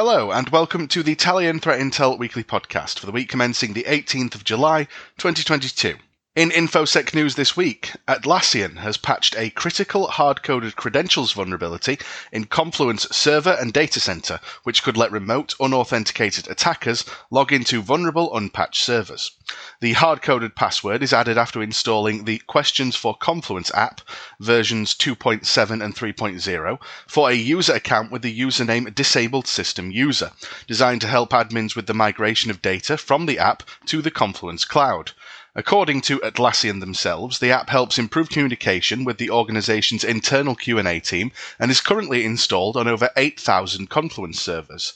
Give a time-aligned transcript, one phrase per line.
[0.00, 3.82] Hello, and welcome to the Talion Threat Intel weekly podcast for the week commencing the
[3.82, 4.84] 18th of July,
[5.16, 5.96] 2022.
[6.38, 11.98] In InfoSec news this week, Atlassian has patched a critical hard-coded credentials vulnerability
[12.30, 18.36] in Confluence server and data center, which could let remote unauthenticated attackers log into vulnerable
[18.36, 19.32] unpatched servers.
[19.80, 24.00] The hard-coded password is added after installing the Questions for Confluence app
[24.38, 26.78] versions 2.7 and 3.0
[27.08, 30.30] for a user account with the username disabled system user,
[30.68, 34.64] designed to help admins with the migration of data from the app to the Confluence
[34.64, 35.10] cloud.
[35.58, 41.32] According to Atlassian themselves, the app helps improve communication with the organization's internal Q&A team
[41.58, 44.92] and is currently installed on over 8,000 Confluence servers.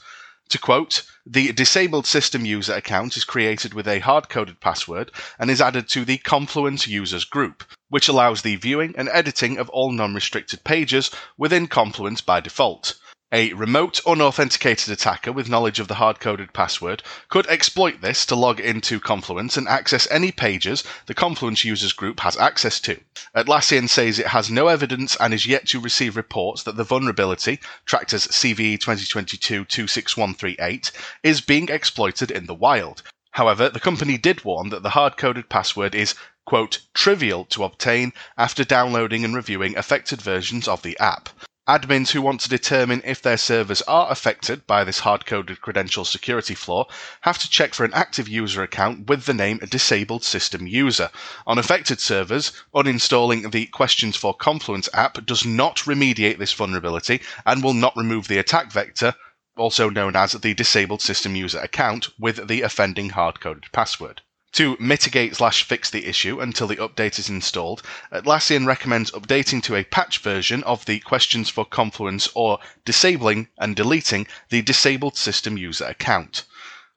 [0.51, 5.61] To quote, the disabled system user account is created with a hard-coded password and is
[5.61, 10.63] added to the Confluence users group, which allows the viewing and editing of all non-restricted
[10.63, 12.95] pages within Confluence by default.
[13.35, 18.37] A remote, unauthenticated attacker with knowledge of the hard coded password could exploit this to
[18.37, 23.01] log into Confluence and access any pages the Confluence users group has access to.
[23.35, 27.59] Atlassian says it has no evidence and is yet to receive reports that the vulnerability,
[27.87, 33.03] tracked as CVE 2022 26138, is being exploited in the wild.
[33.31, 38.13] However, the company did warn that the hard coded password is quote, trivial to obtain
[38.37, 41.31] after downloading and reviewing affected versions of the app.
[41.69, 46.05] Admins who want to determine if their servers are affected by this hard coded credential
[46.05, 46.85] security flaw
[47.21, 51.09] have to check for an active user account with the name disabled system user.
[51.47, 57.63] On affected servers, uninstalling the Questions for Confluence app does not remediate this vulnerability and
[57.63, 59.15] will not remove the attack vector,
[59.57, 64.21] also known as the disabled system user account, with the offending hard coded password.
[64.53, 69.63] To mitigate slash fix the issue until the update is installed, uh, Atlassian recommends updating
[69.63, 75.17] to a patch version of the questions for Confluence or disabling and deleting the disabled
[75.17, 76.45] system user account.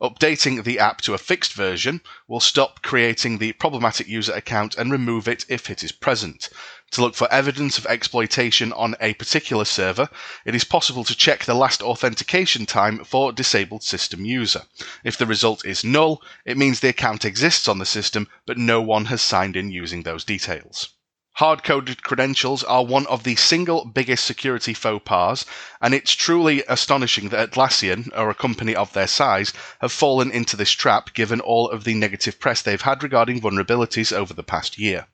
[0.02, 4.92] Updating the app to a fixed version will stop creating the problematic user account and
[4.92, 6.50] remove it if it is present.
[6.92, 10.10] To look for evidence of exploitation on a particular server,
[10.44, 14.64] it is possible to check the last authentication time for disabled system user.
[15.06, 18.82] If the result is null, it means the account exists on the system, but no
[18.82, 20.90] one has signed in using those details.
[21.40, 25.46] Hard coded credentials are one of the single biggest security faux pas,
[25.82, 29.52] and it's truly astonishing that Atlassian, or a company of their size,
[29.82, 34.14] have fallen into this trap given all of the negative press they've had regarding vulnerabilities
[34.14, 35.08] over the past year.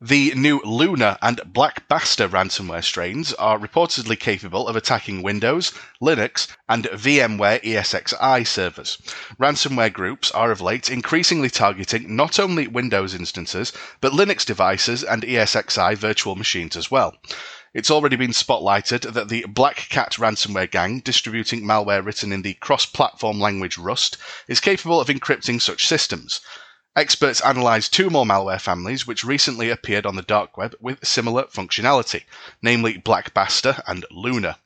[0.00, 5.72] The new Luna and Black Basta ransomware strains are reportedly capable of attacking Windows,
[6.02, 8.98] Linux, and VMware ESXi servers.
[9.38, 15.22] Ransomware groups are of late increasingly targeting not only Windows instances, but Linux devices and
[15.22, 17.16] ESXi virtual machines as well.
[17.72, 22.54] It's already been spotlighted that the Black Cat ransomware gang, distributing malware written in the
[22.54, 24.16] cross platform language Rust,
[24.48, 26.40] is capable of encrypting such systems.
[26.96, 31.42] Experts analysed two more malware families which recently appeared on the dark web with similar
[31.46, 32.22] functionality,
[32.62, 34.58] namely Black Basta and Luna.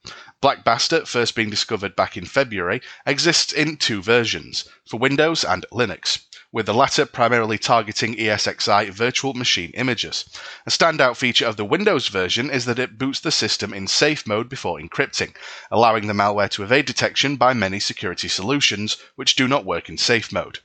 [0.42, 5.64] Black Basta, first being discovered back in February, exists in two versions, for Windows and
[5.72, 10.25] Linux with the latter primarily targeting ESXi virtual machine images.
[10.66, 14.26] A standout feature of the Windows version is that it boots the system in safe
[14.26, 15.34] mode before encrypting,
[15.70, 19.98] allowing the malware to evade detection by many security solutions which do not work in
[19.98, 20.58] safe mode.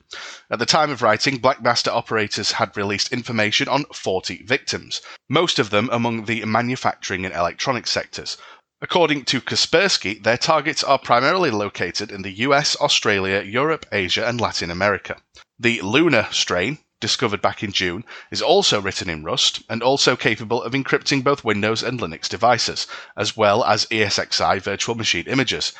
[0.50, 5.58] At the time of writing, Black Basta operators had released information on 40 victims, most
[5.58, 8.36] of them among the manufacturing and electronics sectors,
[8.84, 14.38] According to Kaspersky, their targets are primarily located in the US, Australia, Europe, Asia, and
[14.38, 15.16] Latin America.
[15.58, 20.62] The Luna strain, discovered back in June, is also written in Rust and also capable
[20.62, 22.86] of encrypting both Windows and Linux devices,
[23.16, 25.72] as well as ESXi virtual machine images.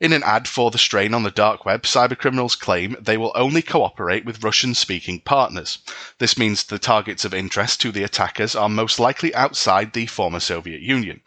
[0.00, 3.62] In an ad for the strain on the dark web, cybercriminals claim they will only
[3.62, 5.78] cooperate with Russian speaking partners.
[6.18, 10.38] This means the targets of interest to the attackers are most likely outside the former
[10.38, 11.20] Soviet Union.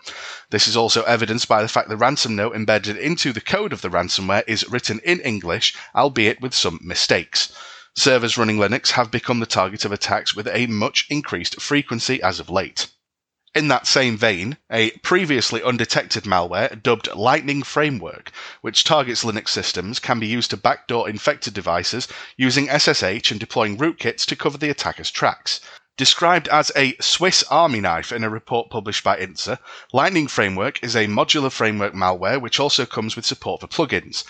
[0.52, 3.82] This is also evidenced by the fact the ransom note embedded into the code of
[3.82, 7.52] the ransomware is written in English, albeit with some mistakes.
[7.94, 12.40] Servers running Linux have become the target of attacks with a much increased frequency as
[12.40, 12.88] of late.
[13.54, 18.32] In that same vein, a previously undetected malware dubbed Lightning Framework,
[18.62, 22.08] which targets Linux systems, can be used to backdoor infected devices
[22.38, 25.60] using SSH and deploying rootkits to cover the attacker's tracks.
[25.98, 29.60] Described as a Swiss army knife in a report published by Intezer,
[29.92, 34.24] Lightning Framework is a modular framework malware which also comes with support for plugins.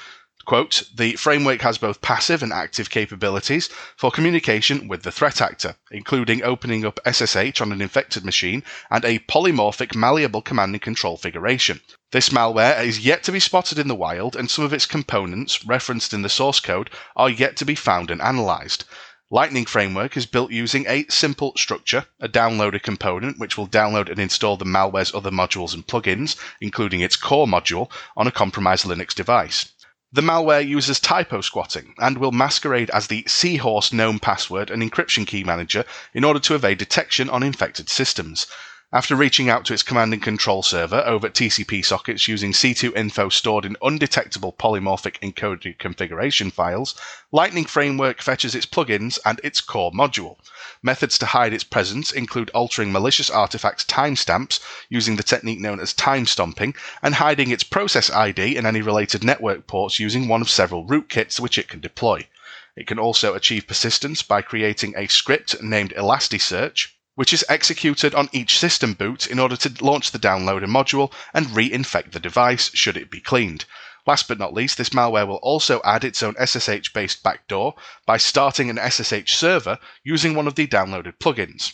[0.45, 5.75] Quote, the framework has both passive and active capabilities for communication with the threat actor,
[5.91, 11.15] including opening up SSH on an infected machine and a polymorphic malleable command and control
[11.15, 11.79] configuration.
[12.11, 15.63] This malware is yet to be spotted in the wild, and some of its components,
[15.63, 18.85] referenced in the source code, are yet to be found and analyzed.
[19.29, 24.19] Lightning Framework is built using a simple structure, a downloader component which will download and
[24.19, 29.13] install the malware's other modules and plugins, including its core module, on a compromised Linux
[29.13, 29.71] device.
[30.13, 35.25] The malware uses typo squatting and will masquerade as the Seahorse GNOME password and encryption
[35.25, 38.45] key manager in order to evade detection on infected systems.
[38.93, 43.29] After reaching out to its command and control server over TCP sockets using C2 info
[43.29, 46.93] stored in undetectable polymorphic encoded configuration files,
[47.31, 50.35] Lightning Framework fetches its plugins and its core module.
[50.83, 54.59] Methods to hide its presence include altering malicious artifacts timestamps
[54.89, 59.23] using the technique known as time stomping, and hiding its process ID and any related
[59.23, 62.27] network ports using one of several rootkits which it can deploy.
[62.75, 68.29] It can also achieve persistence by creating a script named Elasticsearch, which is executed on
[68.31, 72.97] each system boot in order to launch the downloader module and reinfect the device should
[72.97, 73.65] it be cleaned.
[74.07, 77.75] Last but not least, this malware will also add its own SSH based backdoor
[78.05, 81.73] by starting an SSH server using one of the downloaded plugins.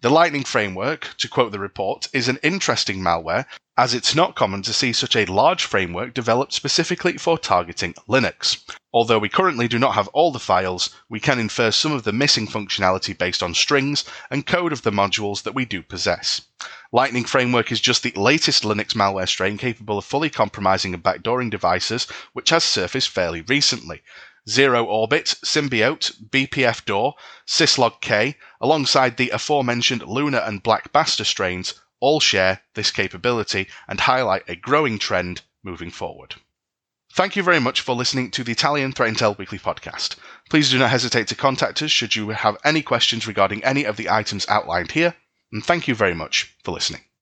[0.00, 4.62] The Lightning framework, to quote the report, is an interesting malware as it's not common
[4.62, 8.62] to see such a large framework developed specifically for targeting Linux.
[8.92, 12.12] Although we currently do not have all the files, we can infer some of the
[12.12, 16.42] missing functionality based on strings and code of the modules that we do possess.
[16.92, 21.50] Lightning Framework is just the latest Linux malware strain capable of fully compromising and backdooring
[21.50, 24.02] devices, which has surfaced fairly recently.
[24.48, 27.14] Zero Orbit, Symbiote, BPF Door,
[27.46, 34.00] Syslog K, alongside the aforementioned Luna and Black Basta strains, all share this capability and
[34.00, 36.34] highlight a growing trend moving forward.
[37.12, 40.16] Thank you very much for listening to the Talion Threat Intel Weekly Podcast.
[40.50, 43.96] Please do not hesitate to contact us should you have any questions regarding any of
[43.96, 45.14] the items outlined here,
[45.52, 47.04] and thank you very much for listening.